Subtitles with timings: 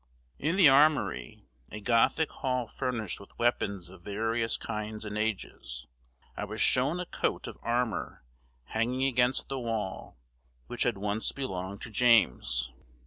[0.39, 5.85] In the armory, a Gothic hall furnished with weapons of various kinds and ages,
[6.35, 8.23] I was shown a coat of armor
[8.63, 10.17] hanging against the wall,
[10.65, 12.71] which had once belonged to James.